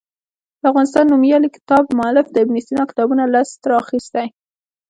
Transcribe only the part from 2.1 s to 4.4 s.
د ابن سینا کتابونو لست راخیستی.